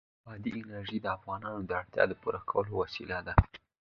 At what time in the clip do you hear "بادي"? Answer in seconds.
0.25-0.51